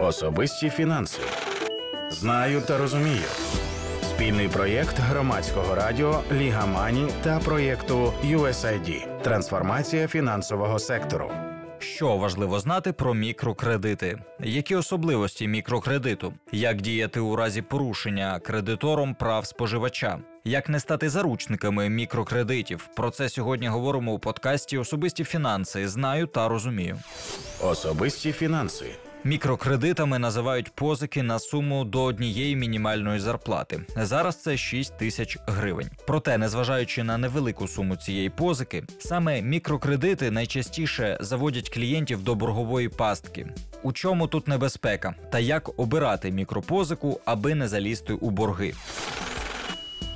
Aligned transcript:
Особисті 0.00 0.70
фінанси. 0.70 1.20
Знаю 2.10 2.60
та 2.60 2.78
розумію. 2.78 3.22
Спільний 4.02 4.48
проєкт 4.48 4.98
громадського 4.98 5.74
радіо 5.74 6.20
Ліга 6.32 6.66
Мані 6.66 7.08
та 7.22 7.38
проєкту 7.38 8.12
USAID 8.24 9.22
Трансформація 9.22 10.08
фінансового 10.08 10.78
сектору. 10.78 11.30
Що 11.78 12.16
важливо 12.16 12.60
знати 12.60 12.92
про 12.92 13.14
мікрокредити? 13.14 14.18
Які 14.40 14.76
особливості 14.76 15.48
мікрокредиту? 15.48 16.32
Як 16.52 16.80
діяти 16.80 17.20
у 17.20 17.36
разі 17.36 17.62
порушення 17.62 18.40
кредитором 18.40 19.14
прав 19.14 19.46
споживача? 19.46 20.18
Як 20.44 20.68
не 20.68 20.80
стати 20.80 21.08
заручниками 21.08 21.88
мікрокредитів? 21.88 22.88
Про 22.96 23.10
це 23.10 23.28
сьогодні 23.28 23.68
говоримо 23.68 24.12
у 24.12 24.18
подкасті 24.18 24.78
Особисті 24.78 25.24
фінанси. 25.24 25.88
Знаю 25.88 26.26
та 26.26 26.48
розумію. 26.48 26.98
Особисті 27.60 28.32
фінанси. 28.32 28.86
Мікрокредитами 29.28 30.18
називають 30.18 30.70
позики 30.70 31.22
на 31.22 31.38
суму 31.38 31.84
до 31.84 32.02
однієї 32.02 32.56
мінімальної 32.56 33.20
зарплати. 33.20 33.80
Зараз 33.96 34.42
це 34.42 34.56
6 34.56 34.98
тисяч 34.98 35.38
гривень. 35.46 35.90
Проте, 36.06 36.38
незважаючи 36.38 37.02
на 37.02 37.18
невелику 37.18 37.68
суму 37.68 37.96
цієї 37.96 38.30
позики, 38.30 38.84
саме 38.98 39.42
мікрокредити 39.42 40.30
найчастіше 40.30 41.18
заводять 41.20 41.68
клієнтів 41.70 42.22
до 42.22 42.34
боргової 42.34 42.88
пастки. 42.88 43.46
У 43.82 43.92
чому 43.92 44.26
тут 44.26 44.48
небезпека 44.48 45.14
та 45.32 45.38
як 45.38 45.80
обирати 45.80 46.30
мікропозику, 46.30 47.20
аби 47.24 47.54
не 47.54 47.68
залізти 47.68 48.12
у 48.12 48.30
борги? 48.30 48.72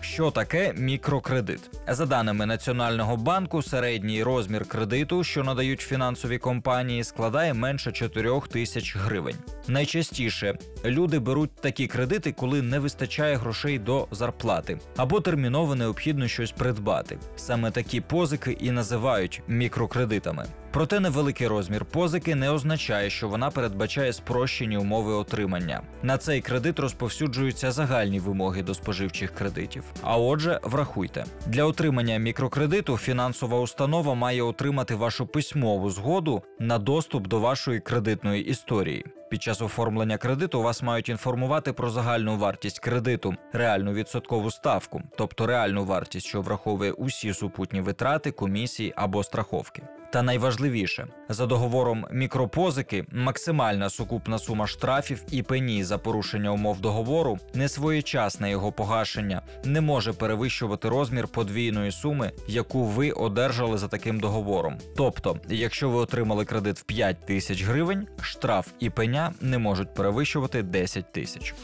Що 0.00 0.30
таке 0.30 0.74
мікрокредит? 0.76 1.60
За 1.88 2.06
даними 2.06 2.46
Національного 2.46 3.16
банку, 3.16 3.62
середній 3.62 4.22
розмір 4.22 4.64
кредиту, 4.64 5.24
що 5.24 5.44
надають 5.44 5.80
фінансові 5.80 6.38
компанії, 6.38 7.04
складає 7.04 7.54
менше 7.54 7.92
4 7.92 8.40
тисяч 8.52 8.96
гривень. 8.96 9.36
Найчастіше 9.68 10.54
люди 10.84 11.18
беруть 11.18 11.54
такі 11.54 11.86
кредити, 11.86 12.32
коли 12.32 12.62
не 12.62 12.78
вистачає 12.78 13.36
грошей 13.36 13.78
до 13.78 14.08
зарплати 14.10 14.78
або 14.96 15.20
терміново 15.20 15.74
необхідно 15.74 16.28
щось 16.28 16.52
придбати. 16.52 17.18
Саме 17.36 17.70
такі 17.70 18.00
позики 18.00 18.52
і 18.60 18.70
називають 18.70 19.42
мікрокредитами. 19.48 20.46
Проте 20.76 21.00
невеликий 21.00 21.46
розмір 21.46 21.84
позики 21.84 22.34
не 22.34 22.50
означає, 22.50 23.10
що 23.10 23.28
вона 23.28 23.50
передбачає 23.50 24.12
спрощені 24.12 24.76
умови 24.76 25.12
отримання. 25.12 25.82
На 26.02 26.18
цей 26.18 26.40
кредит 26.40 26.78
розповсюджуються 26.78 27.72
загальні 27.72 28.20
вимоги 28.20 28.62
до 28.62 28.74
споживчих 28.74 29.34
кредитів. 29.34 29.84
А 30.02 30.16
отже, 30.16 30.60
врахуйте, 30.62 31.24
для 31.46 31.64
отримання 31.76 32.18
мікрокредиту 32.18 32.96
фінансова 32.96 33.60
установа 33.60 34.14
має 34.14 34.42
отримати 34.42 34.94
вашу 34.94 35.26
письмову 35.26 35.90
згоду 35.90 36.42
на 36.58 36.78
доступ 36.78 37.26
до 37.26 37.38
вашої 37.40 37.80
кредитної 37.80 38.44
історії. 38.44 39.04
Під 39.30 39.42
час 39.42 39.62
оформлення 39.62 40.18
кредиту 40.18 40.62
вас 40.62 40.82
мають 40.82 41.08
інформувати 41.08 41.72
про 41.72 41.90
загальну 41.90 42.36
вартість 42.36 42.78
кредиту, 42.78 43.34
реальну 43.52 43.92
відсоткову 43.92 44.50
ставку, 44.50 45.02
тобто 45.18 45.46
реальну 45.46 45.84
вартість, 45.84 46.26
що 46.26 46.42
враховує 46.42 46.92
усі 46.92 47.34
супутні 47.34 47.80
витрати, 47.80 48.30
комісії 48.30 48.92
або 48.96 49.24
страховки. 49.24 49.82
Та 50.16 50.22
найважливіше 50.22 51.06
за 51.28 51.46
договором 51.46 52.06
мікропозики 52.10 53.04
максимальна 53.12 53.90
сукупна 53.90 54.38
сума 54.38 54.66
штрафів 54.66 55.22
і 55.30 55.42
пені 55.42 55.84
за 55.84 55.98
порушення 55.98 56.52
умов 56.52 56.80
договору, 56.80 57.38
несвоєчасне 57.54 58.50
його 58.50 58.72
погашення 58.72 59.42
не 59.64 59.80
може 59.80 60.12
перевищувати 60.12 60.88
розмір 60.88 61.28
подвійної 61.28 61.92
суми, 61.92 62.32
яку 62.48 62.84
ви 62.84 63.10
одержали 63.10 63.78
за 63.78 63.88
таким 63.88 64.20
договором. 64.20 64.78
Тобто, 64.96 65.36
якщо 65.48 65.90
ви 65.90 65.98
отримали 65.98 66.44
кредит 66.44 66.78
в 66.78 66.82
5 66.82 67.26
тисяч 67.26 67.62
гривень, 67.62 68.06
штраф 68.20 68.68
і 68.80 68.90
пеня 68.90 69.32
не 69.40 69.58
можуть 69.58 69.94
перевищувати 69.94 70.62
10 70.62 71.12
тисяч. 71.12 71.54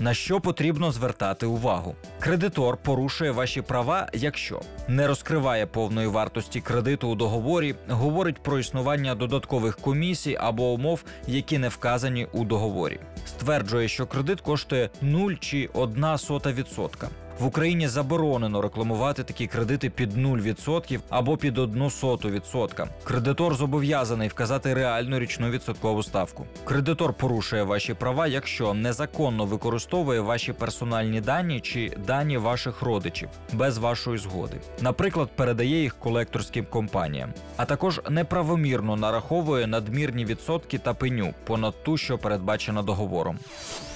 На 0.00 0.14
що 0.14 0.40
потрібно 0.40 0.92
звертати 0.92 1.46
увагу? 1.46 1.96
Кредитор 2.20 2.76
порушує 2.76 3.30
ваші 3.30 3.62
права, 3.62 4.08
якщо 4.12 4.60
не 4.88 5.06
розкриває 5.06 5.66
повної 5.66 6.06
вартості 6.06 6.60
кредиту 6.60 7.08
у 7.08 7.14
договорі, 7.14 7.74
говорить 7.88 8.42
про 8.42 8.58
існування 8.58 9.14
додаткових 9.14 9.76
комісій 9.76 10.36
або 10.40 10.72
умов, 10.72 11.04
які 11.26 11.58
не 11.58 11.68
вказані 11.68 12.26
у 12.32 12.44
договорі, 12.44 13.00
стверджує, 13.26 13.88
що 13.88 14.06
кредит 14.06 14.40
коштує 14.40 14.90
0 15.00 15.32
чи 15.40 15.68
1 15.72 16.18
сота 16.18 16.52
відсотка. 16.52 17.08
В 17.38 17.46
Україні 17.46 17.88
заборонено 17.88 18.62
рекламувати 18.62 19.24
такі 19.24 19.46
кредити 19.46 19.90
під 19.90 20.16
0% 20.16 21.00
або 21.08 21.36
під 21.36 21.58
0,01%. 21.58 22.86
Кредитор 23.04 23.54
зобов'язаний 23.54 24.28
вказати 24.28 24.74
реальну 24.74 25.18
річну 25.18 25.50
відсоткову 25.50 26.02
ставку. 26.02 26.46
Кредитор 26.64 27.12
порушує 27.12 27.62
ваші 27.62 27.94
права, 27.94 28.26
якщо 28.26 28.74
незаконно 28.74 29.44
використовує 29.44 30.20
ваші 30.20 30.52
персональні 30.52 31.20
дані 31.20 31.60
чи 31.60 31.92
дані 32.06 32.36
ваших 32.36 32.82
родичів 32.82 33.28
без 33.52 33.78
вашої 33.78 34.18
згоди, 34.18 34.56
наприклад, 34.80 35.28
передає 35.36 35.82
їх 35.82 35.94
колекторським 35.98 36.66
компаніям, 36.70 37.32
а 37.56 37.64
також 37.64 38.00
неправомірно 38.10 38.96
нараховує 38.96 39.66
надмірні 39.66 40.24
відсотки 40.24 40.78
та 40.78 40.94
пеню 40.94 41.34
понад 41.44 41.84
ту, 41.84 41.96
що 41.96 42.18
передбачена 42.18 42.82
договором. 42.82 43.38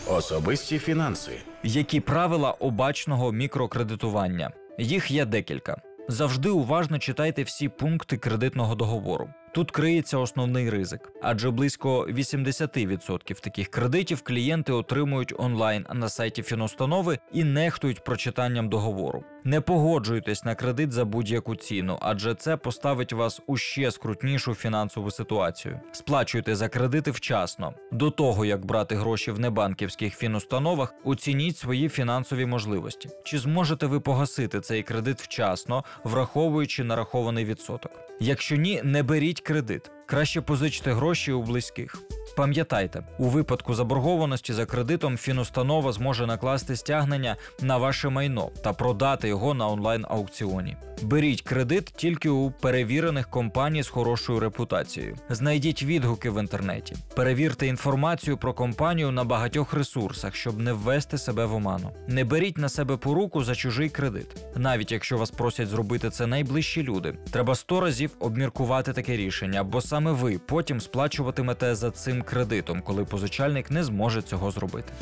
Особисті 0.07 0.79
фінанси. 0.79 1.33
Які 1.63 2.01
правила 2.01 2.51
обачного 2.51 3.33
мікрокредитування? 3.33 4.51
Їх 4.79 5.11
є 5.11 5.25
декілька. 5.25 5.81
Завжди 6.09 6.49
уважно 6.49 6.99
читайте 6.99 7.43
всі 7.43 7.69
пункти 7.69 8.17
кредитного 8.17 8.75
договору. 8.75 9.29
Тут 9.55 9.71
криється 9.71 10.19
основний 10.19 10.71
ризик, 10.71 11.13
адже 11.23 11.51
близько 11.51 12.07
80% 12.07 13.41
таких 13.41 13.69
кредитів 13.69 14.23
клієнти 14.23 14.73
отримують 14.73 15.35
онлайн 15.39 15.87
на 15.93 16.09
сайті 16.09 16.43
фінустанови 16.43 17.19
і 17.33 17.45
нехтують 17.45 18.05
прочитанням 18.05 18.69
договору. 18.69 19.25
Не 19.45 19.61
погоджуйтесь 19.61 20.45
на 20.45 20.55
кредит 20.55 20.93
за 20.93 21.05
будь-яку 21.05 21.57
ціну, 21.57 21.99
адже 22.01 22.35
це 22.35 22.57
поставить 22.57 23.13
вас 23.13 23.41
у 23.47 23.57
ще 23.57 23.91
скрутнішу 23.91 24.55
фінансову 24.55 25.11
ситуацію. 25.11 25.81
Сплачуйте 25.93 26.55
за 26.55 26.69
кредити 26.69 27.11
вчасно. 27.11 27.75
До 27.93 28.11
того 28.11 28.45
як 28.45 28.67
брати 28.67 28.95
гроші 28.95 29.31
в 29.31 29.41
небанківських 29.41 30.17
фінустановах, 30.17 30.95
оцініть 31.05 31.59
свої 31.59 31.89
фінансові 31.89 32.47
можливості. 32.47 33.09
Чи 33.25 33.39
зможете 33.39 33.87
ви 33.87 34.01
погасити 34.01 34.61
цей 34.61 34.83
кредит 34.83 35.21
вчасно, 35.21 35.85
враховуючи 36.05 36.85
нарахований 36.85 37.45
відсоток? 37.45 37.93
Якщо 38.21 38.57
ні, 38.57 38.81
не 38.85 39.03
беріть 39.03 39.41
кредит. 39.43 39.91
Краще 40.07 40.41
позичте 40.41 40.93
гроші 40.93 41.33
у 41.33 41.43
близьких. 41.43 41.95
Пам'ятайте, 42.37 43.03
у 43.19 43.29
випадку 43.29 43.75
заборгованості 43.75 44.53
за 44.53 44.67
кредитом 44.67 45.17
фінустанова 45.17 45.93
зможе 45.93 46.27
накласти 46.27 46.77
стягнення 46.77 47.37
на 47.61 47.77
ваше 47.77 48.09
майно 48.09 48.51
та 48.65 48.73
продати 48.73 49.29
його 49.29 49.55
на 49.55 49.69
онлайн-аукціоні. 49.69 50.77
Беріть 51.03 51.43
кредит 51.43 51.93
тільки 51.97 52.29
у 52.29 52.51
перевірених 52.51 53.29
компаній 53.29 53.83
з 53.83 53.89
хорошою 53.89 54.41
репутацією. 54.41 55.17
Знайдіть 55.31 55.83
відгуки 55.83 56.31
в 56.31 56.41
інтернеті. 56.41 56.97
Перевірте 57.17 57.67
інформацію 57.67 58.37
про 58.37 58.55
компанію 58.55 59.11
на 59.11 59.25
багатьох 59.25 59.73
ресурсах, 59.73 60.35
щоб 60.35 60.59
не 60.59 60.73
ввести 60.73 61.19
себе 61.19 61.47
в 61.47 61.55
оману. 61.55 61.91
Не 62.09 62.25
беріть 62.25 62.59
на 62.59 62.69
себе 62.69 62.97
поруку 62.97 63.45
за 63.45 63.55
чужий 63.55 63.89
кредит. 63.89 64.27
Навіть 64.57 64.93
якщо 64.93 65.19
вас 65.19 65.31
просять 65.31 65.69
зробити 65.69 66.11
це 66.11 66.27
найближчі 66.27 66.83
люди, 66.83 67.15
треба 67.31 67.55
сто 67.55 67.81
разів 67.81 68.11
обміркувати 68.21 68.93
таке 68.93 69.17
рішення, 69.17 69.65
бо 69.65 69.81
саме 69.81 70.13
ви 70.13 70.39
потім 70.47 70.81
сплачуватимете 70.81 71.75
за 71.75 71.91
цим 71.91 72.22
кредитом, 72.23 72.83
коли 72.83 73.05
позичальник 73.05 73.71
не 73.71 73.85
зможе 73.85 74.23
цього 74.23 74.51
зробити. 74.51 74.93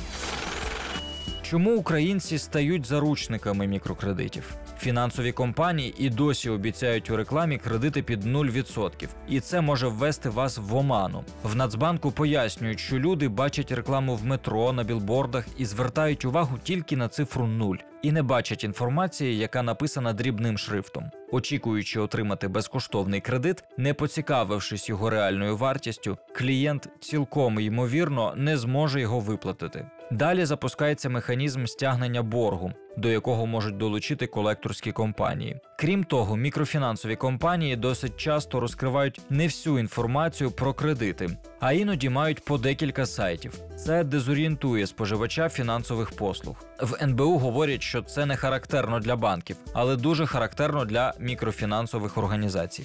Чому 1.51 1.77
українці 1.77 2.39
стають 2.39 2.87
заручниками 2.87 3.67
мікрокредитів? 3.67 4.55
Фінансові 4.79 5.33
компанії 5.33 5.95
і 5.99 6.11
досі 6.11 6.51
обіцяють 6.51 7.11
у 7.11 7.17
рекламі 7.17 7.59
кредити 7.59 8.03
під 8.03 8.25
0%, 8.25 9.09
і 9.29 9.41
це 9.41 9.61
може 9.61 9.89
ввести 9.89 10.29
вас 10.29 10.59
в 10.59 10.77
оману. 10.77 11.25
В 11.43 11.57
Нацбанку 11.57 12.11
пояснюють, 12.11 12.81
що 12.81 12.99
люди 12.99 13.29
бачать 13.29 13.73
рекламу 13.73 14.17
в 14.17 14.25
метро 14.25 14.73
на 14.73 14.85
білбордах 14.85 15.47
і 15.59 15.65
звертають 15.65 16.25
увагу 16.25 16.59
тільки 16.63 16.97
на 16.97 17.09
цифру 17.09 17.47
0 17.47 17.77
і 18.03 18.13
не 18.13 18.23
бачать 18.23 18.65
інформації, 18.65 19.39
яка 19.39 19.63
написана 19.63 20.13
дрібним 20.13 20.59
шрифтом. 20.59 21.11
Очікуючи 21.33 22.01
отримати 22.01 22.49
безкоштовний 22.49 23.21
кредит, 23.21 23.65
не 23.77 23.95
поцікавившись 23.95 24.89
його 24.89 25.11
реальною 25.11 25.57
вартістю, 25.57 26.19
клієнт 26.33 26.89
цілком 27.01 27.61
ймовірно 27.61 28.35
не 28.37 28.57
зможе 28.57 29.01
його 29.01 29.21
виплатити. 29.21 29.87
Далі 30.11 30.45
запускається 30.45 31.09
механізм 31.09 31.65
стягнення 31.65 32.23
боргу, 32.23 32.73
до 32.97 33.09
якого 33.09 33.47
можуть 33.47 33.77
долучити 33.77 34.27
колекторські 34.27 34.93
компанії. 34.93 35.61
Крім 35.79 36.05
того, 36.05 36.37
мікрофінансові 36.37 37.17
компанії 37.17 37.77
досить 37.77 38.17
часто 38.17 38.61
розкривають 38.61 39.21
не 39.31 39.45
всю 39.45 39.79
інформацію 39.79 40.51
про 40.51 40.75
кредити, 40.75 41.29
а 41.61 41.73
іноді 41.73 42.09
мають 42.09 42.45
по 42.45 42.59
декілька 42.59 43.07
сайтів. 43.07 43.53
Це 43.77 44.05
дезорієнтує 44.05 44.87
споживача 44.87 45.49
фінансових 45.49 46.11
послуг. 46.11 46.57
В 46.81 47.05
НБУ 47.05 47.39
говорять, 47.39 47.83
що 47.83 48.03
це 48.03 48.27
не 48.27 48.37
характерно 48.37 49.01
для 49.01 49.17
банків, 49.17 49.57
але 49.73 49.97
дуже 49.97 50.27
характерно 50.27 50.85
для 50.85 51.15
мікрофінансових 51.19 52.19
організацій. 52.19 52.85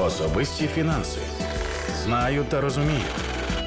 Особисті 0.00 0.66
фінанси. 0.66 1.20
Знаю 2.04 2.44
та 2.48 2.60
розумію. 2.60 3.00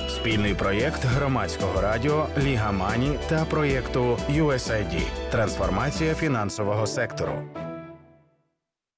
Спільний 0.10 0.56
проєкт 0.56 1.06
громадського 1.06 1.82
радіо 1.82 2.28
Ліга 2.38 2.72
Мані 2.72 3.20
та 3.30 3.46
проєкту 3.46 4.18
USAID. 4.30 5.02
Трансформація 5.32 6.16
фінансового 6.16 6.88
сектору. 6.88 7.34